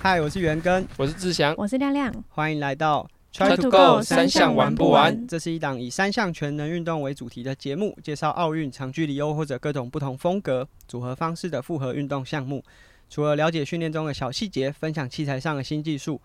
[0.00, 5.26] 嗨，我是元根，我是志祥，我是亮亮，欢迎来到 Try to Go 三项玩不完。
[5.26, 12.62] 这是一档以三项全能运动为主题的节目，介绍奥运长距离又或者各种不同风格、组合方式的复合运动项目。
[13.10, 16.20] 除了了解训练中的小细节，分享器材上的新技术，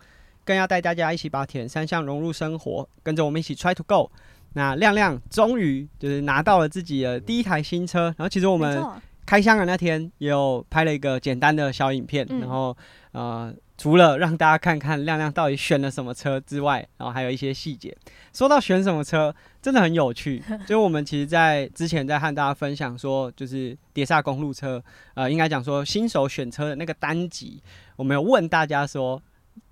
[0.45, 4.11] 更要带大家一起把铁人三项融入生活，跟着我们一起 Try to Go。
[4.53, 8.85] 那亮亮终于就是拿到了自己的第一台新车，然后其实我们
[9.25, 12.75] 开箱的那天也有拍了一个简单的小影片，然后
[13.11, 13.53] 呃。
[13.75, 17.93] 除了让大家看看亮亮到底选了什么车之外，然后还有一些细节。
[18.31, 20.41] 说到选什么车，真的很有趣。
[20.61, 24.81] 就是我们其实，在之前在和大家分享说，就是碟刹公路车，
[25.15, 27.61] 呃，应该讲说新手选车的那个单集，
[27.95, 29.21] 我们有问大家说，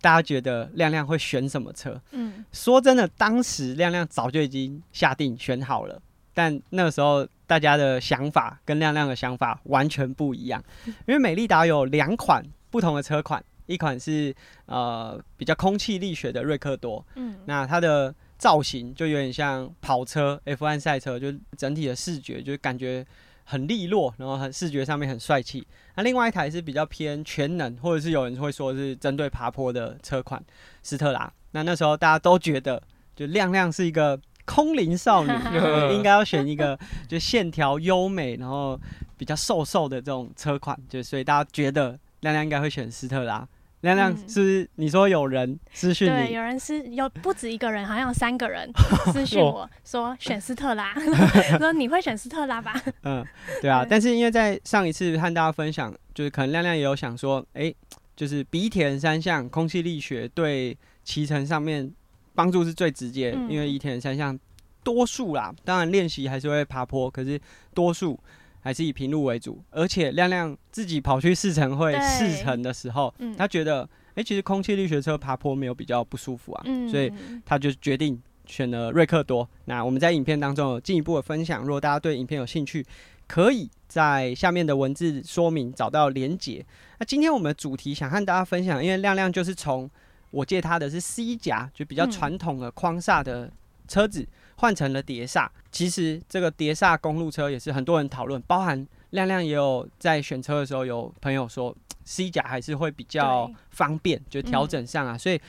[0.01, 2.01] 大家觉得亮亮会选什么车？
[2.11, 6.01] 嗯，说真的，当时亮亮早就已经下定选好了，
[6.33, 10.63] 但那个时候大家的想法跟亮亮的想法完全不一样，
[11.05, 13.43] 因为美利达有两款不同的车款。
[13.65, 14.33] 一款是
[14.67, 23.05] 呃比较空气力学的瑞克多，嗯，那它的造型就有点像跑车 F1 赛车，就整体的视觉就感觉
[23.43, 25.67] 很利落，然后很视觉上面很帅气。
[25.95, 30.41] 那另外一台是比较偏全能，或者是有人会说是针对爬坡的车款
[30.83, 31.29] 斯特拉。
[31.51, 32.81] 那那时候大家都觉得，
[33.13, 35.31] 就亮亮是一个空灵少女，
[35.93, 38.79] 应该要选一个就线条优美，然后
[39.17, 43.47] 比较瘦瘦的这种车款，就所以大家觉得亮亮应该会选斯特拉。
[43.81, 48.71] 亮亮是你说有人私讯你，对，有人私有不止一个人，好像有三个人
[49.11, 50.93] 私讯我说选斯特拉，
[51.57, 52.79] 说你会选斯特拉吧？
[53.01, 53.25] 嗯，
[53.59, 53.83] 对啊。
[53.89, 57.73] 但是因为在上一次和大家分享，就是可能亮亮也有想说，哎，
[58.15, 61.91] 就是鼻田三项空气力学对骑乘上面
[62.35, 64.37] 帮助是最直接，因为一天三项
[64.83, 67.39] 多数啦，当然练习还是会爬坡，可是
[67.73, 68.19] 多数。
[68.63, 77.11] 还是以平路为主，而且亮亮自己跑去试乘会试乘的时候，他觉得，哎，其实空气力学车爬坡没有比较不舒服啊，所以
[77.43, 79.49] 他就决定选了瑞克多。
[79.65, 82.85] 那我们在影片当中有进一步的分享，如果大家对影片有兴趣，
[83.25, 86.63] 可以在下面的文字说明找到连结。
[86.99, 89.89] 那今天我们的主题想和大家分享，因为亮亮就是从
[90.31, 93.51] 我借他的是 C 甲，就比较传统的框刹的
[93.87, 94.27] 车子。
[94.57, 101.75] 换成了碟刹，其实这个碟刹公路车也是很多人讨论，包含亮亮也有在选车的时候，有朋友说
[102.05, 105.17] C 甲还是会比较方便，就调整上啊。
[105.17, 105.41] 所以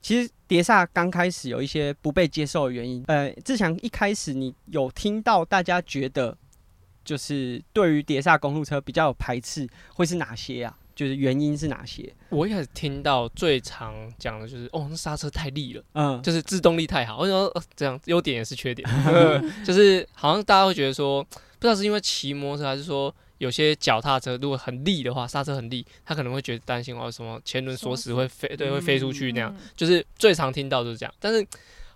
[0.00, 3.02] 其实碟刹刚开始有一些不被接受的原因。
[3.08, 6.38] 呃，志强一开始你有听到大家觉得
[7.04, 10.78] 就是对于碟刹公路车比较有排斥，会是哪些啊？
[10.96, 12.10] 就是原因是哪些？
[12.30, 17.18] 我一开始听到最常讲的就是，哦，那刹车太力了，嗯，就是制动力太好。
[17.18, 18.88] 我说这样优点也是缺点，
[19.62, 29.54] 就是好像大家会觉得说，不知道是因为骑摩托车，还是说有些脚踏车如果很力的话，刹车很力，他可能会觉得担心哦，什么前轮锁死会飞，对，会飞出去那样。
[29.76, 31.14] 就是最常听到就是这样。
[31.20, 31.46] 但是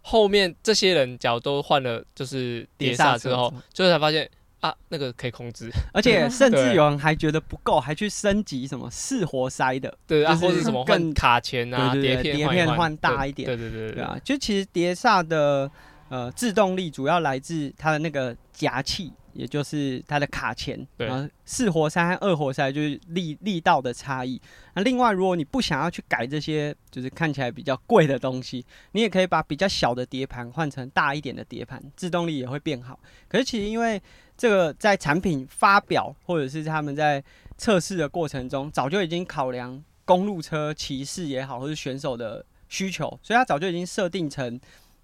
[0.02, 4.30] 后面这些人脚都换了，就是碟刹之后，最后才发现。
[4.60, 15.70] 啊，那个可以控制， 而且甚至有人还觉得不够，还去升级什么四活塞的，对啊，或者什么更卡钳啊，碟片碟片换大一点，对对对对啊，就其实碟刹的
[16.08, 19.12] 呃制动力主要来自它的那个夹器。
[19.32, 24.38] 也就是它的卡钳，然后四活塞和二活塞就是力力道的差异。
[24.74, 32.98] 那另外，如果你不想要去改这些，就是看起来比较贵的东西，你也可以把比较小的碟盘换成大一点的碟盘，制动力也会变好。
[33.28, 34.02] 可是其实因为
[34.40, 37.22] 这个在产品发表或者是他们在
[37.58, 44.58] 测试的过程中，早就已经考量公路车骑士也好，或是选手的需求，所以它早就已经设定成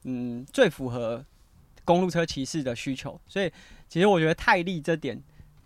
[0.05, 1.23] 嗯最符合
[1.85, 3.53] 公路车骑士的需求，所以。
[3.89, 5.17] 其实我觉得太力这点，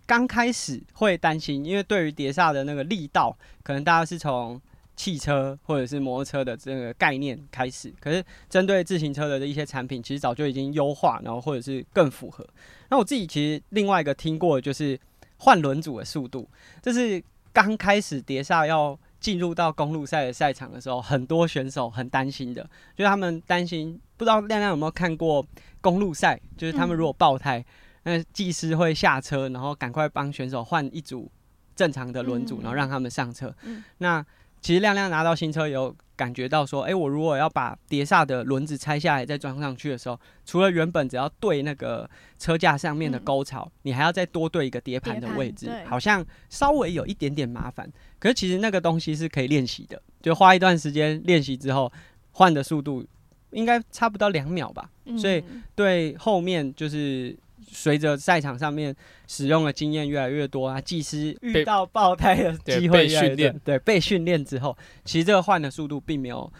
[0.05, 4.61] 刚开始会担心，因为对于碟刹的那个力道，可能大家是从
[5.01, 7.91] 汽车或者是摩托车的这个概念开始。
[7.99, 12.47] 可是针对自行车的一些产品，其实早就已经优化，然后或者是更符合。
[12.89, 14.99] 那我自己其实另外一个听过的就是
[15.37, 16.47] 换轮组的速度，
[16.83, 22.61] 这是刚开始碟刹要进入到公路赛的赛场的时候，很多选手很担心的，
[22.95, 25.43] 就是他们担心，不知道亮亮有没有看过
[25.81, 27.65] 公路赛，就是他们如果爆胎。
[28.03, 31.31] 那技师会下车，然后赶快帮选手换一组
[31.75, 33.53] 正常的轮组，然后让他们上车。
[33.99, 34.25] 那
[34.61, 47.91] 其实亮亮拿到新车有感觉到说，哎，我如果要把碟刹的轮子拆下来再装上去的时候，除了原本只要对那个车架上面的沟槽，你还要再多对一个碟盘的位置，好像稍微有一点点麻烦。
[48.19, 51.91] 可是其实那个东西是可以练习的，就花一段时间练习之后，
[52.31, 53.03] 换的速度
[53.49, 54.89] 应该差不到两秒吧。
[55.17, 55.43] 所以
[55.75, 57.37] 对后面就是。
[57.73, 58.93] 随着赛场上面
[59.27, 66.51] 使用的经验越来越多啊，技师遇到爆胎的机会越来越多，对，被训练之后，其实这个换的速度并没有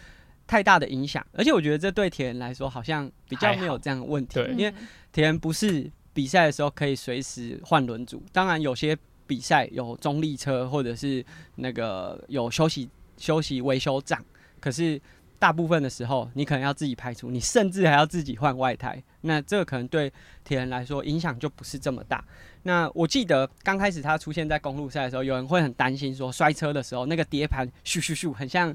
[0.47, 4.73] 太大的影响，而且我觉得这对铁人来说好像比较没有这样的问题，因为
[5.11, 8.97] 铁人不是比赛的时候可以随时换轮组，当然有些
[9.27, 11.23] 比赛有中立车或者是
[11.55, 14.23] 那个有休息休息维修站，
[14.59, 14.99] 可是。
[15.41, 19.01] 大部分的时候，你可能要自己排除，你甚至还要自己换外胎。
[19.21, 22.23] 那这个可能对铁人来说影响就不是这么大。
[22.61, 28.71] 那我记得刚开始他出现在公路赛的时候，有人会很担心说摔车的时候那个碟盘咻咻咻，很像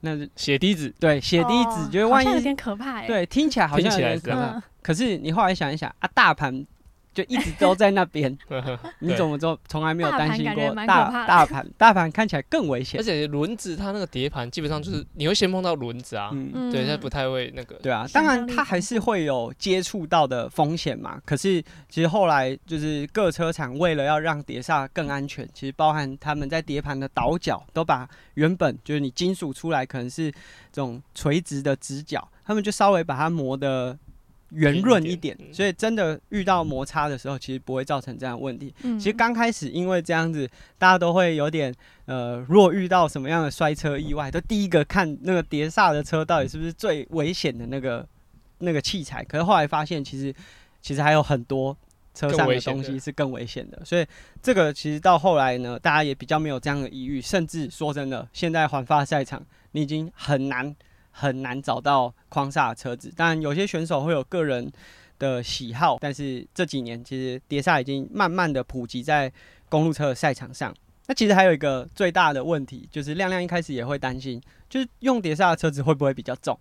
[0.00, 0.88] 那血滴子。
[0.98, 3.06] 对，血滴子，觉得万一有点可怕。
[3.06, 4.62] 对，听起来好像有点可怕。
[4.80, 6.66] 可是你后来想一想啊，大盘。
[7.16, 8.36] 就一直都在那边，
[9.00, 11.66] 你怎么就从来没有担心过大大盘？
[11.78, 17.76] 大盘看起来更危险，而且轮子它那个碟盘基本上就是你会先碰到轮子啊，嗯对，它不太会那个。
[17.76, 21.18] 对啊，当然它还是会有接触到的风险嘛。
[21.24, 30.30] 可是其实后来就是各车厂为了要让碟刹更安全，其实包含他们在碟盘的倒角都把原本就是你金属出来可能是
[30.70, 33.98] 这种垂直的直角，他们就稍微把它磨的。
[34.50, 38.72] 圆润一点，所以真的遇到摩擦的时候，其实不会造成这样问题。
[38.80, 40.48] 其实刚开始因为这样子，
[40.78, 48.06] 大家都会有点呃，如果遇到什么样的摔车意外，都第一个看那个碟刹的车到底是不是最危险的那个
[48.58, 49.24] 那个器材。
[49.24, 50.32] 可是后来发现，其实
[50.80, 51.76] 其实还有很多
[52.14, 53.84] 车上的东西是更危险的。
[53.84, 54.06] 所以
[54.40, 57.20] 这个其实到后来呢，大家也比较没有这样的疑虑。
[57.20, 60.74] 甚至说真的，现在环发赛场，你已经很难。
[61.18, 64.70] 很难找到框煞的车子，当然有些选手会有个人
[65.18, 69.32] 的喜好，但是这几年其实碟刹已经慢慢的普及在
[69.70, 70.74] 公路车的赛场上。
[71.06, 76.58] 那其实还有一个最大的问题，就是亮亮一开始也会担心，就是用碟刹的车子会不会比较重？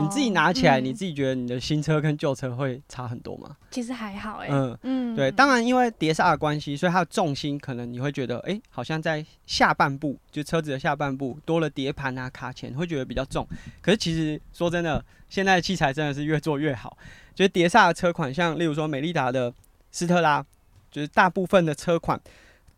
[0.00, 3.56] 你自己拿起来，你自己觉得你的新车跟旧车会差很多吗？
[3.70, 4.48] 其实还好哎。
[4.50, 13.46] 嗯嗯，对，当然因为碟刹的关系，所以它的重心可能你会觉得，哎，好像在下半部，就车子的下半部多了碟盘啊、卡钳，会觉得比较重。
[13.82, 16.96] 可是其实说真的，现在的器材真的是越做越好。
[17.34, 19.52] 就是碟刹的车款，像例如说美利达的
[19.90, 20.44] 斯特拉，
[20.90, 22.20] 就是大部分的车款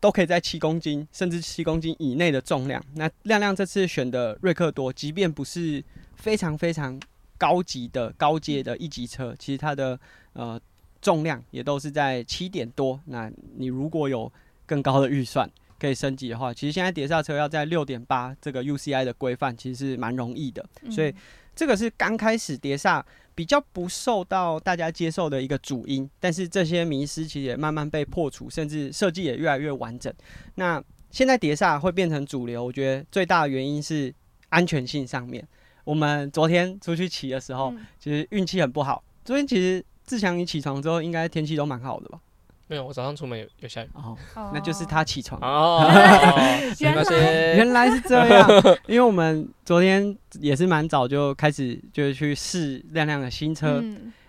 [0.00, 2.82] 都可以在七公斤甚至七公斤以内的重量。
[2.94, 5.84] 那亮亮这次选的瑞克多，即便不是。
[6.16, 6.98] 非常非常
[7.38, 9.98] 高级的高阶的一级车，其实它的
[10.32, 10.60] 呃
[11.00, 12.98] 重量也都是在七点多。
[13.06, 14.30] 那你如果有
[14.64, 15.48] 更高的预算
[15.78, 20.64] 可以升级的话，其实现在碟刹车要在六点八这个 UCI 的规范，其实是蛮容易的。
[20.90, 21.14] 所以
[21.54, 23.04] 这个是刚开始碟刹
[23.34, 30.12] 比较不受到大家接受的一个主因，但是这些迷失其实也慢慢被破除，甚至设计也越来越完整。
[30.54, 34.12] 那现在碟刹会变成主流，我觉得最大的原因是
[34.48, 35.46] 安全性上面。
[35.86, 39.00] 我们昨天出去骑的时候，其实运气很不好。
[39.24, 42.18] 昨天其实志强你起床之后，应该天气都蛮好的吧？
[42.66, 43.88] 没有，我早上出门有有下雨。
[43.94, 44.18] 哦，
[44.52, 45.40] 那就是他起床。
[45.40, 45.86] 哦，
[46.80, 48.50] 原来原来是这样。
[48.88, 53.80] 因为我们昨天也是蛮早就开始，就是去试亮亮的新车。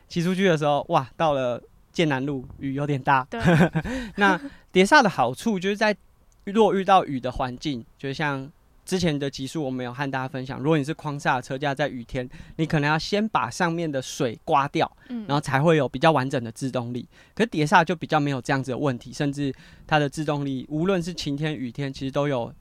[0.07, 1.59] 骑出去的时候，哇，到了
[1.91, 3.25] 剑南路，雨有点大。
[3.31, 3.41] 对。
[4.17, 4.39] 那
[4.71, 5.97] 碟刹的好处就是在
[6.45, 8.47] 若遇到雨的环境，就像。
[8.87, 17.05] 之前的集数我们有和大家分享，如果你是框刹车架，在雨天，你可能要先把上面的水刮掉，嗯，然后才会有比较完整的制动力。
[17.35, 19.53] 可是碟刹就比较没有这样子的问题，甚至
[19.85, 22.53] 它的制动力，无论是晴天雨天，其实都有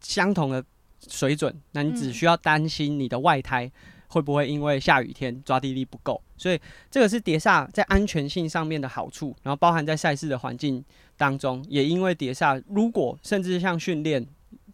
[0.00, 0.64] 相同的
[1.08, 1.52] 水准。
[1.72, 3.68] 那你只需要担心你的外胎
[4.06, 9.34] 会不会因为下雨天抓地力不够，所以这个是碟刹在安全性上面的好处。
[9.42, 10.84] 然后包含在赛事的环境
[11.16, 14.24] 当中，也因为碟刹，如果甚至像训练。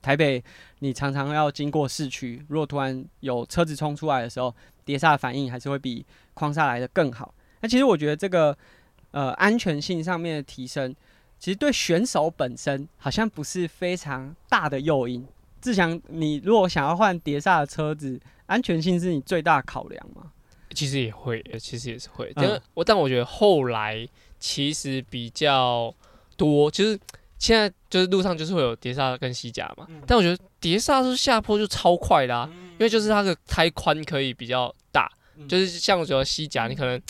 [0.03, 0.43] 台北，
[0.79, 4.55] 你常常要经过市区，如果突然有车子冲出来的时候，
[4.85, 7.35] 碟刹反应还是会比框刹来的更好。
[7.61, 8.57] 那其实我觉得这个
[9.11, 10.97] 呃安全性上面的提升，
[11.39, 15.27] 其实对选手本身好像不是非常大的诱因。
[15.61, 20.33] 志强，你如果想要换碟刹的车子，安全性是你最大考量吗？
[20.73, 22.33] 其实也会，其实也是会。
[22.35, 25.95] 但我但我觉得后来其实比较
[26.39, 26.99] 多，就是。
[27.41, 35.11] 现在就是路上就是会有碟刹跟西甲嘛，但我觉得碟刹是下坡就超快啦，因为就是它的胎宽可以比较大，
[35.49, 37.01] 就是像我觉得西甲你可能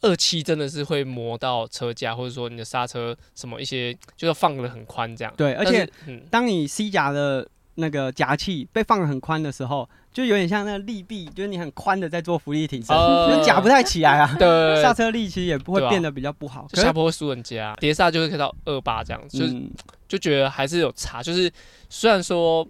[0.00, 5.34] 二七真的是会磨到车架，或者说你的刹车什么一些就是放的很宽这样。
[5.36, 5.86] 对，而且
[6.30, 9.86] 当你西甲的那个夹器被放的很宽的时候。
[10.12, 14.36] 就有点像那个力臂，就是你很宽的在做浮力挺身，就夹不太起来啊。
[14.38, 17.74] 对，刹车力其实也不会变得比较不好，下坡会输人家。
[17.80, 19.62] 碟刹就会开到二八这样，就是
[20.06, 21.22] 就觉得还是有差。
[21.22, 21.50] 就是
[21.88, 22.66] 虽然说，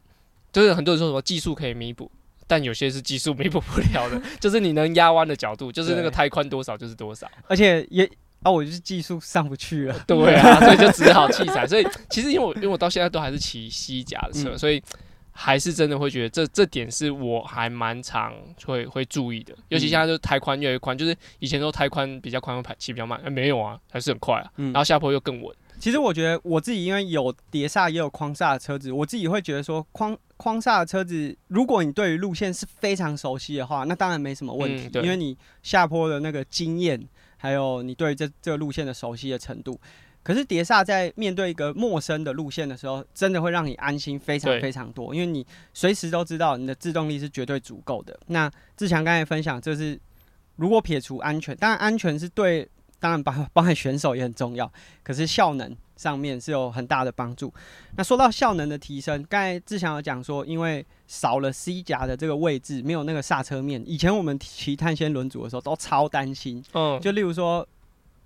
[0.53, 2.09] 就是很多人说什么技术可以弥补，
[2.47, 4.23] 但有些是技术弥补不了的。
[4.39, 7.29] 就是你能压弯的角度，就是那个胎宽多少就是多少。
[7.49, 8.09] 而且也
[8.43, 10.05] 啊，我就是技术上不去了。
[10.07, 11.67] 对啊，所以就只好器材。
[11.67, 14.81] 所以其实因为我因为我到现在都还是骑西甲的车，所以
[15.33, 18.33] 还是真的会觉得这这点是我还蛮常
[18.65, 19.55] 会会注意的。
[19.69, 24.53] 尤其现在就胎宽越来越宽，就是以前都胎宽比较宽会排骑比较慢，哎，没有啊，还是很快啊。
[24.57, 25.55] 然后下坡又更稳。
[25.79, 37.03] 其实我觉得我自己因为有碟刹也有框刹的车子，我自己会觉得说框框刹的车子，如果你对于路线是非常熟悉的话，那当然没什么问题，因为你下坡的那个经验，
[37.37, 39.81] 还有你对这这个路线的熟悉的程度。
[40.23, 48.19] 可是碟刹在面对一个陌生的路线的时候，真的会让你安心非常非常多，因为你随时都知道你的制动力是绝对足够的。
[48.27, 49.99] 那志强刚才分享，就是
[50.57, 52.69] 如果撇除安全，当然安全是对。
[53.01, 57.53] 当然，包包含选手也很重要，可是效能上面是有很大的帮助。
[57.97, 63.83] 那说到效能的提升，刚才志强有讲说，因为少了 C 夹的这个位置，没有那个刹车面。
[63.85, 66.65] 以前我们骑碳纤轮组的时候，都超担心。
[66.75, 67.67] 嗯，就例如说，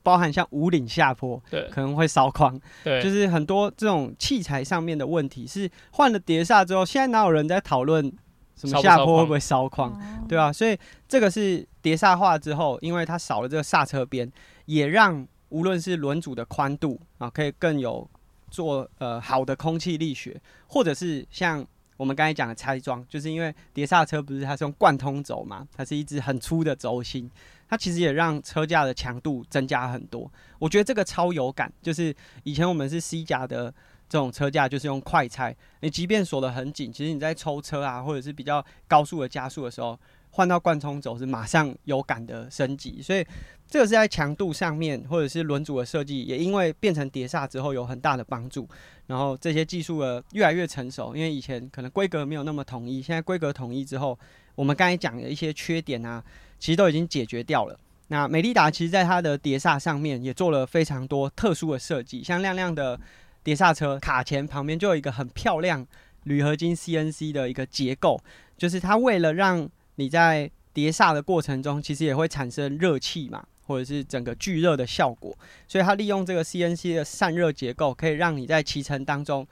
[0.07, 2.57] 包含像五岭下坡，对，可能会烧框。
[2.85, 8.13] 对，就是很多这种器材上面的问题，是换了碟刹之后，现在哪有人在讨论？
[8.55, 10.51] 什么下坡会不会烧框，对吧？
[10.51, 14.33] 所以这个是碟刹化之后，因为它少了这个刹车边，
[14.65, 18.09] 也让无论是轮组的宽度啊，可以更有
[18.51, 21.63] 做呃好的空气力学，或者是像
[21.99, 27.31] 我们刚才讲的拆装，就是因为碟刹车不是它是用贯通轴嘛，它是一支很粗的轴心，
[27.69, 30.31] 它其实也让车架的强度增加很多。
[30.59, 33.73] 我觉得这个超有感，就是以前我们是 C 夹的。
[34.09, 39.99] 这种车架就是用快拆，你即便锁得很紧，其实你在抽车啊，或者是比较高速的加速的时候，
[40.31, 43.03] 换到贯通轴是马上有感的升级。
[43.03, 43.27] 所以
[43.67, 48.69] 这个是在强度上面，或者是轮组的设计，也因为变成碟刹之后有很大的帮助。
[49.09, 54.17] 然后这些技术的越来越成熟，因为以前可能规格没有那么统一，现在规格统一之后，
[54.55, 56.23] 我们刚才讲的一些缺点啊，
[56.59, 57.79] 其实都已经解决掉了。
[58.09, 62.99] 那美利达其实在它的碟刹上面也做了非常多特殊的设计，像亮亮的。
[63.43, 65.87] 碟刹车卡钳旁边就有一个很漂亮
[66.25, 68.21] 铝合金 CNC 的一个结构，
[68.59, 75.33] 就是它为了让你在碟刹的过程中，其实也会产生热气嘛，或者是整个聚热的效果，
[75.69, 79.47] 所以它利用这个 CNC 的散热结构，可以让你在骑乘当中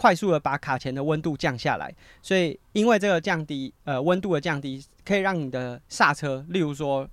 [0.00, 1.94] 快速的把卡钳的温度降下来。
[2.22, 7.06] 所以因为这个降低呃温度的降低，可以让你的刹车，例如说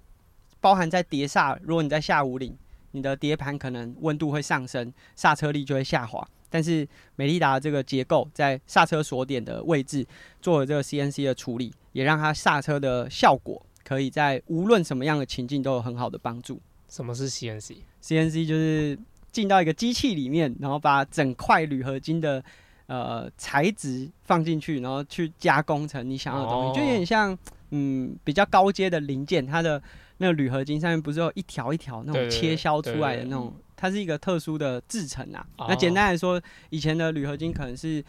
[0.62, 2.58] 包含在碟刹，如果你在下五岭。
[2.92, 6.26] 你的碟盘可能温度会上升，刹车力就会下滑。
[6.50, 10.08] 但是美利达这个结构在刹车锁点的位置
[10.42, 16.60] 做了这个 CNC 的处理，也让它刹车的效果可以在无论什么样的情境都有很好的帮助。
[16.88, 18.98] 什么是 CNC？CNC 就是
[19.32, 22.44] 进到一个机器里面，然后把整块铝合金的
[22.88, 27.38] 呃材质放进去，然后去加工成你想要的东西，就有点像
[27.70, 29.82] 嗯比较高阶的零件，它的。
[30.20, 35.46] 那个铝合金上面不是有一条一条那种切削出来的那种，它是一个特殊的制成啊。
[35.60, 36.42] 那简单来说，
[36.72, 38.04] 以前的铝合金可能是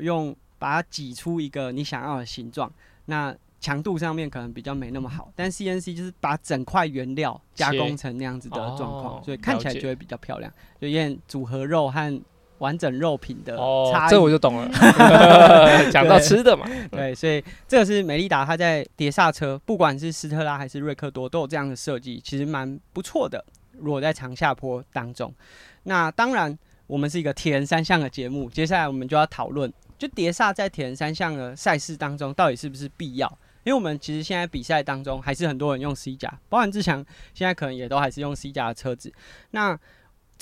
[0.00, 2.72] 用把它挤出一个你想要的形状，
[3.04, 5.30] 那强度上面可能比较没那么好。
[5.36, 10.50] 但 CNC 就是把整块原料加工成那样子的状况，所以看起来就会比较漂亮，
[10.80, 12.22] 就有点组合肉和。
[12.62, 13.56] 完整肉品的
[13.92, 14.70] 差，这我就懂了。
[15.90, 23.44] 讲到吃的嘛，对，所以这个是美利达，它在碟刹车，不管是斯特拉还是瑞克多，都有这样的设计，其实蛮不错的。
[23.72, 25.34] 如果在长下坡当中，
[25.82, 33.26] 那当然我们是一个铁人三项的节目，接下来我们就要讨论，就碟刹在铁人三项的赛事当中到底是不是必要？
[33.64, 37.04] 因为我们其实现在比赛当中还是很多人用 C 甲，包含志强
[37.34, 39.12] 现在可能也都还是用 C 甲的车子，
[39.50, 39.76] 那。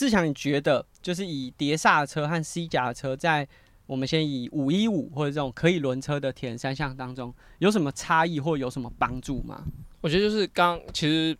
[0.01, 3.47] 志强，你觉得就是以碟刹车和 C 甲车，在
[3.85, 9.63] 我们先以五一五或者这种可以轮车的铁人三项当中，有什么差异或有什么帮助吗？
[10.01, 11.37] 我觉得就是刚，其实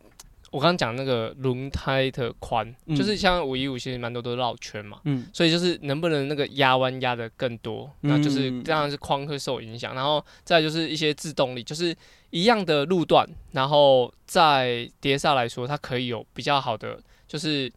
[0.51, 9.95] 我刚刚讲那个轮胎的宽，就是像五一五其实蛮多都绕圈嘛，嗯，所以就是能不能那个压弯压的更多，那就是当然是框会受影响。
[9.95, 11.95] 然后再就是一些制动力，就是
[12.29, 17.73] 一样的路段，然后在碟刹来说，它可以有比较好的就是。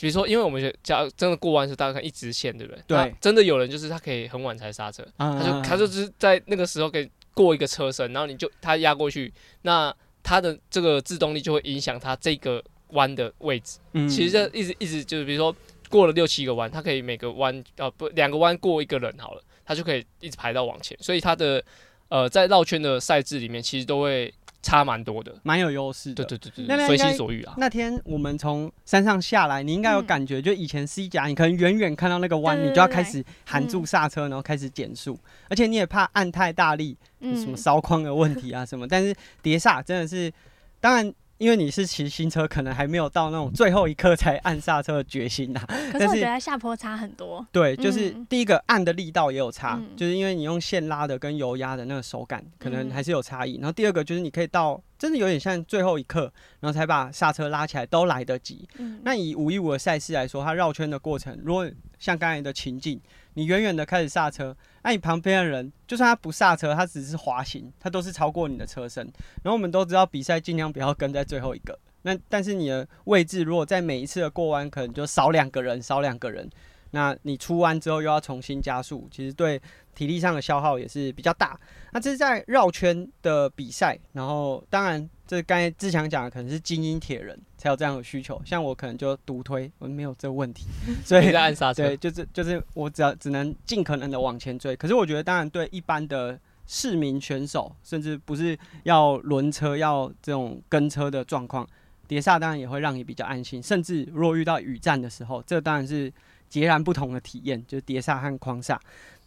[0.00, 2.82] 比如说，因为我们假真的过弯是大概看一直线，对不对？
[2.86, 3.14] 对。
[3.20, 9.30] 真的有人就是他可以很晚才刹车，他就他就是在那个时候可以过一个车身，然后你就他压过去，
[9.60, 13.78] 那他的这个制动力就会影响他这个弯的位置。
[13.92, 14.08] 嗯。
[14.08, 15.54] 其实这一直一直就是，比如说
[15.90, 20.96] 过了六七个弯，他可以每个弯呃不两个弯过一个人好了，他就可以一直排到往前。
[20.98, 21.62] 所以他的
[22.08, 24.32] 呃在绕圈的赛制里面，其实都会。
[24.62, 26.24] 差蛮多的，蛮有优势的。
[26.24, 27.54] 对对对对，随心所欲啊。
[27.56, 38.86] 那天我们从山上下来，你应该有感觉，就以前 C 甲，你可能远远看到那个弯，你就要开始含住刹车，然后开始减速，而且你也怕按太大力，什么烧框的问题啊什么。
[38.86, 40.32] 但是碟刹真的是，
[40.78, 45.60] 当然因为你是骑新车，可能还没有到那种最后一刻才按刹车的决心呐。
[45.90, 47.44] 可是我觉得下坡差很多。
[47.50, 53.56] 对，就是第一个按的力道也有差，就是因为你用线拉的跟油压的那个手感可能还是有差异。
[53.56, 56.30] 然后第二个就是你可以到真的有点像最后一刻，
[56.60, 58.68] 然后才把刹车拉起来都来得及。
[59.02, 61.66] 那以五一五的赛事来说，它绕圈的过程，如果
[61.98, 63.00] 像刚才的情境，
[63.32, 64.54] 你远远的开始刹车。
[64.82, 69.04] 那你旁边的人，就算他不刹车，他只是滑行，他都是超过你的车身。
[69.42, 71.78] 然后我们都知道，比赛尽量不要跟在最后一个。
[72.02, 76.48] 那但是你的位置，如果在每一次的过弯，可能就少两个人，少两个人。
[76.92, 79.60] 那你出弯之后又要重新加速，其实对
[79.94, 81.58] 体力上的消耗也是比较大。
[81.92, 90.66] 那这是在绕圈的比赛，然后当然这刚才志强讲的可能是精英铁人才有这样的需求，像我可能就独推，我没有这个问题，
[91.04, 94.74] 所以在按刹车，对，就是就是我只要只能尽可能的往前追。
[94.76, 101.66] 可是我觉得当然对一般的市民选手，甚至不是要轮车要这种跟车的状况，
[102.06, 103.62] 碟刹当然也会让你比较安心。
[103.62, 106.12] 甚至如果遇到雨战的时候，这当然是。
[106.50, 108.78] 截然不同的体验，就是碟刹和框刹。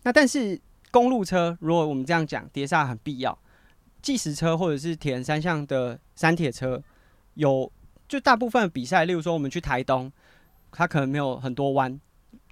[0.03, 0.59] 那但是
[0.91, 3.35] 公路车，如果我们这样讲，碟刹很必要。
[4.01, 6.83] 计时车或者是铁人三项的山铁车，
[7.35, 7.71] 有
[8.07, 10.11] 就大部分比赛，例如说我们去台东，
[10.71, 11.97] 它可能没有很多弯，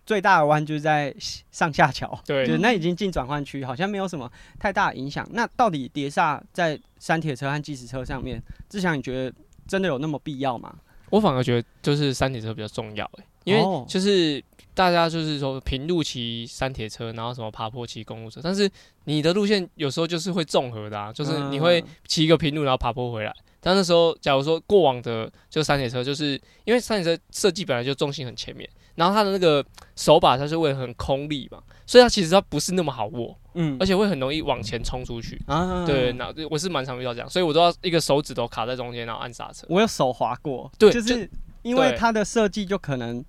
[0.05, 1.13] 最大的弯就是在
[1.51, 5.27] 上下桥，对，就那已经进转换区，好像没有什么太大影响。
[5.33, 9.35] 那到底碟刹在山铁车和计时车上面，志祥你觉得
[9.67, 10.73] 真的有那么必要吗？
[11.09, 14.43] 我反而觉得就是山铁车比较重要，诶，因为就是。
[14.73, 18.71] 大家就是说平路骑山铁车，然后什么爬坡骑公路车，但是
[19.03, 23.35] 你的路线有时候就是会综合的啊，就是你会骑一个平路，然后爬坡回来。
[23.59, 29.63] 但那时候，假如说过往的就山铁车，就是因为山铁车设计本来就重心很前面，然后它的那个
[29.97, 35.85] 手把它是会很空力嘛，所以它其实它不是那么好握，嗯，而且会很容易往前冲出去啊。
[35.85, 39.67] 对，那我是蛮常遇到这样，所以我都要一个手指头卡在中间，然后按刹车。
[39.69, 41.29] 我有手滑过，对，就是
[41.61, 43.23] 因为它的设计就可能。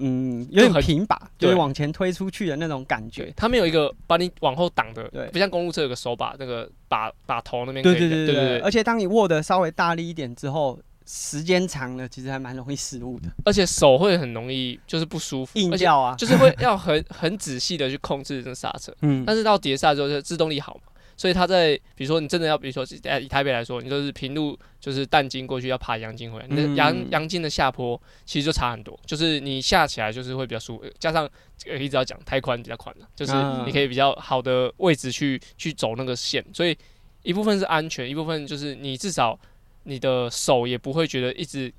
[0.00, 3.32] 嗯，有点平把，就是往前推出去的那种感觉。
[3.36, 7.82] 它没有一个把你往后挡的，对，不像公路车有个手把，那个把把头那边。
[7.82, 8.60] 对对对对对。
[8.60, 13.28] 而且当你握的稍微大力一点之后，时间长了，其实还蛮容易失误的。
[13.44, 18.94] 而且手会很容易就是不舒服，硬掉啊，就是会要很 很仔细的去控制这刹车。
[19.00, 19.24] 嗯。
[19.26, 20.92] 但是到碟刹之后，就制动力好嘛。
[21.18, 31.28] 所以它在，比如说你真的要，比如说在以台北来说，你就是平路，就是淡金过去要爬阳金回来，那阳阳金的下坡其实就差很多，就是你下起来就是会比较舒服，加上
[31.78, 33.32] 一直要讲胎宽比较宽了，就是
[33.66, 36.74] 你可以比较好的位置去去走那个线，所以
[37.22, 39.38] 一部分是安全，一部分就是你至少
[39.82, 41.70] 你的手也不会觉得一直。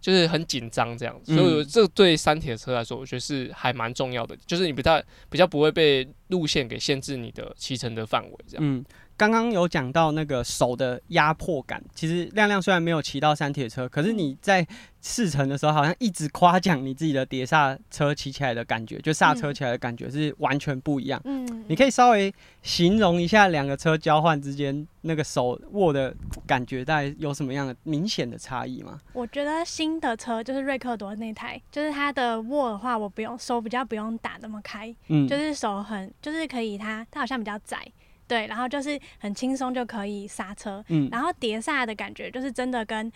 [0.00, 4.36] 就是很紧张这样子，所以这对山铁车来说，我觉得是还蛮重要的。
[4.46, 8.64] 就是你不太比较不会被路线给限制你的骑乘的范围这样。
[8.64, 8.84] 嗯，
[9.16, 14.66] 刚刚有讲到那个手的压迫感，其实亮亮虽然没有骑到山铁车，可是你在。
[15.00, 21.20] 试乘的时候，好像一直夸奖你自己的碟刹车骑起来的感觉，就刹车起来的感觉是完全不一样。
[21.24, 26.12] 嗯，你可以稍微形容一下两个车交换之间那个手握的
[26.48, 28.98] 感觉，大概有什么样的明显的差异吗？
[29.12, 37.86] 我觉得新的车就是瑞克多那台，就是它的握的话，我不用手比较不用打那么开，嗯，就是手很就是可以，它它好像比较窄，
[38.26, 43.10] 对，然后就是很轻松就可以刹车，嗯，然后碟刹的感觉就是真的跟。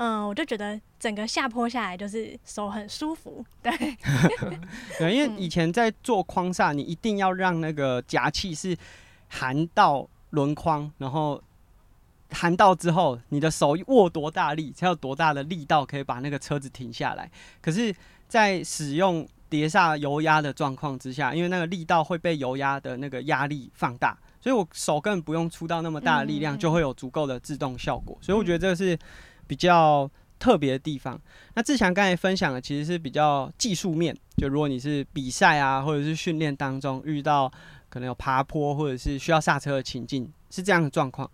[0.00, 3.72] 嗯，我就觉得整个下坡下来就是手很舒服，对。
[4.96, 8.76] 对，因为以前在做框刹，你一定要让那个夹器是
[9.26, 11.42] 含到轮框，然后
[12.30, 17.28] 含到之后，你的手握多大力，才有多大的力道可以把那个车子停下来。
[17.60, 17.92] 可是，
[18.28, 28.18] 在使用碟刹油压的状况之下，因为那个力道会被油压的那个压力放大，所以我手根本不用出到那么大的力量，就会有足够的制动效果。
[28.20, 28.98] 所以我觉得这个是。
[29.48, 30.06] 比较
[30.38, 31.18] 特别的地方，
[31.54, 34.14] 那志强刚才分享的其实是比较技术面。
[34.36, 37.50] 就如果你是比赛啊，或者是训练当中遇到
[37.88, 41.30] 可能有爬坡或者是需要刹车的情境，是这样的状况。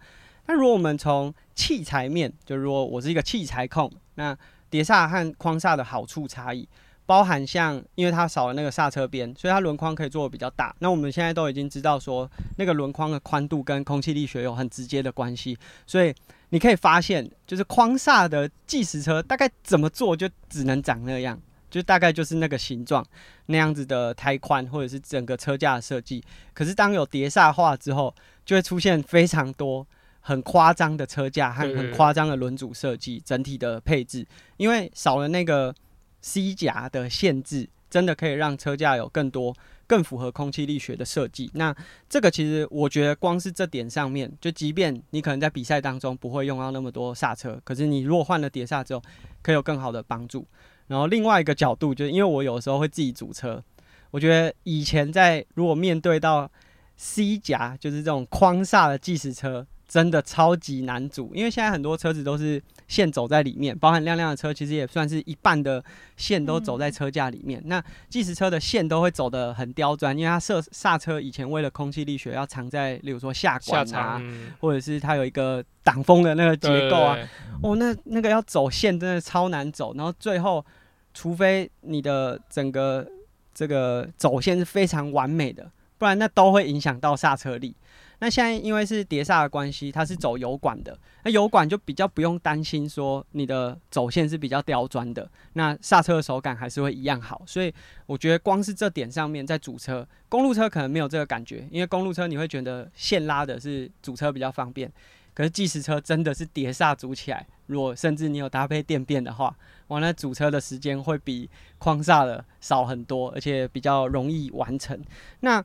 [0.46, 4.38] 那如果我们从器材面，就如果我是一个器材控，那
[4.70, 6.68] 碟刹和框刹的好处差异。
[7.06, 10.74] 包含像，因为它少了那个刹车边，所以它轮框可以做的比较大。
[10.78, 15.58] 那我们现在都已经知道说，那个轮框的宽度跟空气力学有很直接的关系。
[15.86, 16.14] 所以
[16.48, 21.38] 你可以发现，就是框刹的计时车大概怎么做就只能长那样，
[21.70, 23.04] 就大概就是那个形状
[23.46, 26.24] 那样子的胎宽或者是整个车架的设计。
[26.54, 28.14] 可是当有碟刹化之后，
[28.46, 29.86] 就会出现非常多
[30.20, 35.74] 很夸张的车架和很夸张的轮组设计，整体的配置，因为少了那个。
[36.24, 39.54] C 夹的限制，真的可以让车架有更多
[39.86, 41.50] 更符合空气力学的设计。
[41.52, 41.76] 那
[42.08, 49.02] 这个其实我觉得光是这点上面，就即便你可能在比赛当中不会用到那么多刹车，可是你如果换了碟刹之后，
[49.42, 50.46] 可以有更好的帮助。
[50.86, 53.62] 然后另外一个角度，就是因为我有时候会自己组车，
[54.10, 56.50] 我觉得以前在如果面对到
[56.96, 59.66] C 夹，就是这种框刹的计时车。
[59.86, 65.84] 真的超级难组，因为现在很多车子都是线走在里面，包含亮亮的车，其实也算是一半的
[66.16, 67.62] 线都走在车架里面。
[67.66, 74.20] 那计时车的线都会走得很刁钻，因为它刹刹车以前为了空气力学要藏在，例如说下管啊，
[74.60, 77.18] 或者是它有一个挡风的那个结构啊。
[77.62, 80.64] 哦，那那个要走线真的超难走，然后最后
[81.12, 83.06] 除非你的整个
[83.54, 87.76] 这个走线是非常完美的，不然那都会影响到刹车力。
[88.24, 97.42] 那现在因为是碟刹的关系，它是走油管的，那油管就比较不用担心说你的走线是比较刁钻的，那刹车的手感还是会一样好。
[97.46, 97.70] 所以
[98.06, 104.90] 我觉得光是这点上面，在主车、公路车可能没有这个感觉，因为公路车你会觉得线拉的是主车比较方便，
[105.34, 109.54] 可是计时车真的是碟刹组起来，如果甚至你有搭配电变的话，
[109.88, 114.98] 完了主车的时间会比框刹的少很多，而且比较容易完成。
[115.40, 115.62] 那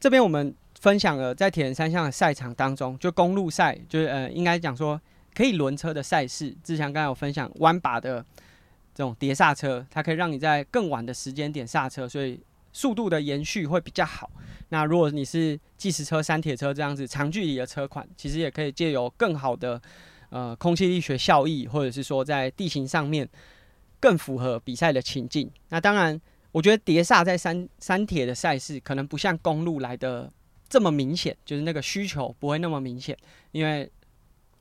[0.00, 0.52] 这边我们。
[0.80, 4.98] 分享了在铁人三项的赛场当中，就公路赛，就是呃，应该讲说
[5.34, 6.56] 可以轮车的赛事。
[6.64, 8.24] 志强刚才有分享弯把的
[8.94, 12.40] 这种碟刹车，它可以让你在更晚的时间点刹车，所以
[12.72, 14.30] 速度的延续会比较好。
[14.70, 19.78] 那如果你是计时车、山铁车这样子长距离的车款，其实也可以借由更好的
[20.30, 23.28] 呃空气力学效益，或者是说在地形上面
[24.00, 25.50] 更符合比赛的情境。
[25.68, 26.18] 那当然，
[26.52, 30.32] 我觉得碟刹在山山铁的赛事可能不像公路来的。
[30.70, 33.14] 这么明显，就是那个需求不会那么明显，
[33.50, 33.90] 因为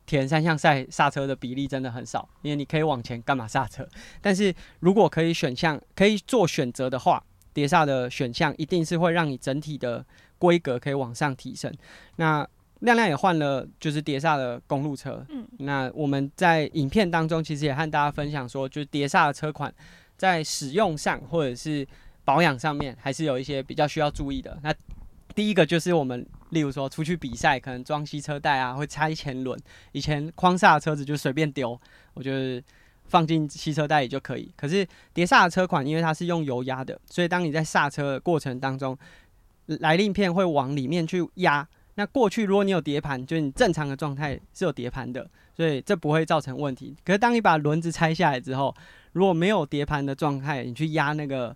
[0.08, 3.88] 铁人三项赛刹车的比例真的很少，因为你可以往前干嘛刹车？
[4.20, 10.04] 但是如果可以选项可以做选择的话，碟刹的选项一定是会让你整体的
[10.40, 11.72] 规格可以往上提升。
[12.16, 12.48] 那
[12.80, 19.72] 亮亮也换了就是碟刹的公路车，嗯，那我们在影片当中其实也和大家分享说，就是碟刹的车款
[20.18, 21.86] 在使用上或者是
[22.24, 24.58] 保养上面，还是有一些比较需要注意的。
[24.64, 24.74] 那
[25.40, 29.58] 第一个就是我们，例如说出去比赛，可能装吸车带啊，会拆前轮。
[29.94, 31.80] 以前框刹的车子就随便丢，
[32.14, 32.62] 我觉得
[33.06, 34.52] 放进吸车带里就可以。
[34.58, 38.98] 可是碟刹的车款，因为它是用油压的，所以当你在刹车的过程当中，
[39.68, 41.66] 来令片会往里面去压。
[41.96, 45.26] 那过去如果你有碟盘，就是你正常的状态是有碟盘的，
[45.56, 46.94] 所以这不会造成问题。
[47.06, 48.76] 可是当你把轮子拆下来之后，
[49.14, 51.56] 如果没有碟盘的状态，你去压那个。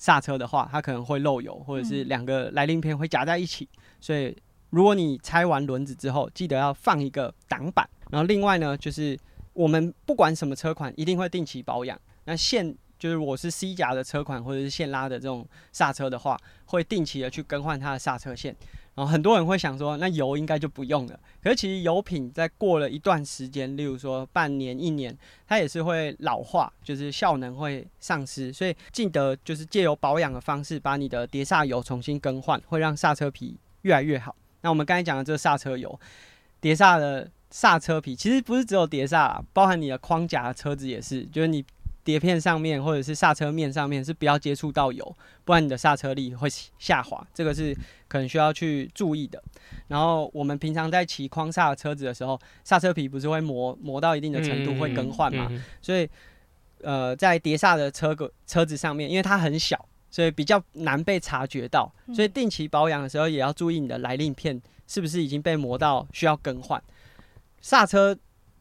[0.00, 3.68] 刹车的话，它可能会漏油，或者是两个来临片会夹在一起。
[4.00, 4.34] 所以，
[4.70, 7.88] 如果你拆完轮子之后，记得要放一个挡板。
[8.10, 9.16] 然后，另外呢，就是
[9.52, 12.00] 我们不管什么车款，一定会定期保养。
[12.24, 18.56] 那线就是我是 C 夹的车款，或者是线拉的这种刹车的话，会定期的去更换它的刹车线。
[19.00, 21.18] 然后很多人会想说，那油应该就不用了。
[21.42, 28.52] 可是其实油品在过了一段时间，例如说半年、一年，它也是会老化，就是效能会丧失。
[28.52, 34.36] 所以记得就是借由保养的方式，把你的碟刹油重新更换，会让刹车皮越来越好。
[34.60, 35.98] 那我们刚才讲的这个刹车油，
[36.60, 41.64] 碟刹的刹车皮，其实不是只有碟刹，包含你的框架的车子也是，就是你。
[42.10, 47.72] 碟片上面或者是刹车面上面是不要接触到油，不然你的刹车力会下滑，这个是
[48.08, 49.40] 可能需要去注意的。
[49.86, 55.48] 然后我们平常在骑框刹车子的时候，刹车皮不是会磨磨到一定的程度会更换嘛？
[55.80, 56.08] 所以
[56.82, 66.82] 呃，在碟刹的车个车子上面，因为它很小，所以比较难被察觉到，所以定期保养的时候也要注意你的来令片是不是已经被磨到需要更换。
[67.60, 68.18] 刹车。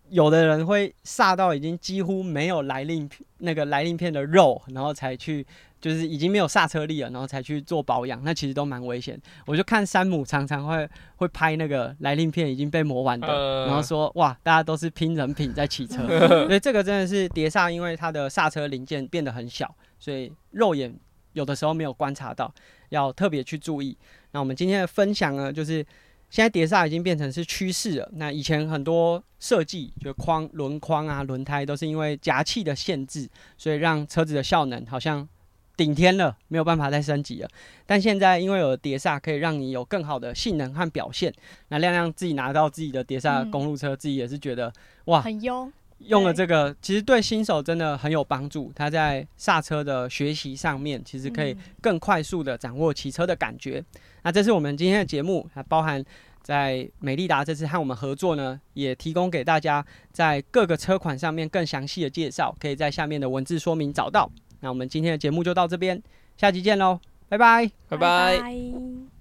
[0.10, 5.45] 有的人会煞到已经几乎没有来令那个来令片的肉，然后才去
[5.80, 9.19] 就是已经没有刹车力了，然后才去做保养，那其实都蛮危险。
[9.45, 16.08] 我就看山姆常常会会拍那个来令片已经被磨完的，然后说哇，大家都是拼人品在骑车，
[16.48, 20.93] 所以这个真的是碟刹，因为它的刹车零件变得很小，所以肉眼
[21.34, 22.54] 有的时候没有观察到，
[22.89, 23.98] 要特别去注意。
[24.32, 25.86] 那我们今天的分享呢，就是。
[26.29, 28.09] 现在碟刹已经变成是趋势了。
[28.13, 35.27] 那以前很多设计，就框、轮框啊、轮胎，都是因为夹气的限制，所以让车子的效能好像
[35.75, 37.49] 顶天了，没有办法再升级了。
[37.85, 41.33] 但现在因为有碟刹，可以让你有更好的性能和表现。
[41.69, 44.71] 那亮亮自己拿到自己的碟刹公路车，自己也是觉得
[45.05, 45.71] 哇，很优。
[45.99, 48.71] 用了这个，其实对新手真的很有帮助。
[48.75, 53.83] 他在刹车的学习上面，其实可以更快速的掌握骑车的感觉。
[54.23, 56.03] 那这是我们今天的节目，还包含
[56.41, 64.31] 在美利达这次和我们合作呢，也提供给大家在各个车款上面更详细的介绍，可以在下面的文字说明找到。
[64.62, 66.01] 那我们今天的节目就到这边，
[66.38, 69.18] 下期见喽，拜拜，拜拜。